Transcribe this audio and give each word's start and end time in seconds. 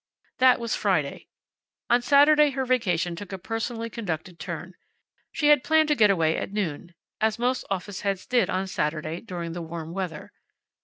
That 0.39 0.59
was 0.59 0.75
Friday. 0.75 1.27
On 1.87 2.01
Saturday 2.01 2.49
her 2.49 2.65
vacation 2.65 3.15
took 3.15 3.31
a 3.31 3.37
personally 3.37 3.87
conducted 3.87 4.39
turn. 4.39 4.73
She 5.31 5.49
had 5.49 5.63
planned 5.63 5.89
to 5.89 5.95
get 5.95 6.09
away 6.09 6.37
at 6.37 6.51
noon, 6.51 6.95
as 7.19 7.37
most 7.37 7.65
office 7.69 8.01
heads 8.01 8.25
did 8.25 8.49
on 8.49 8.65
Saturday, 8.65 9.21
during 9.21 9.51
the 9.51 9.61
warm 9.61 9.93
weather. 9.93 10.33